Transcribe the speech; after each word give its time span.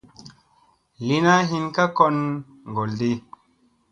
Lina 1.05 1.35
hin 1.49 1.65
ka 1.75 1.85
kon 1.97 2.15
ŋgolɗi. 2.69 3.11